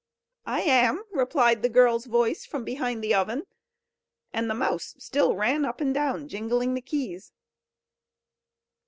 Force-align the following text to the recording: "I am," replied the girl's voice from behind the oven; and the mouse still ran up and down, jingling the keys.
"I 0.47 0.61
am," 0.61 1.03
replied 1.11 1.61
the 1.61 1.69
girl's 1.69 2.05
voice 2.07 2.43
from 2.43 2.63
behind 2.63 3.03
the 3.03 3.13
oven; 3.13 3.43
and 4.33 4.49
the 4.49 4.55
mouse 4.55 4.95
still 4.97 5.35
ran 5.35 5.63
up 5.63 5.79
and 5.79 5.93
down, 5.93 6.27
jingling 6.27 6.73
the 6.73 6.81
keys. 6.81 7.31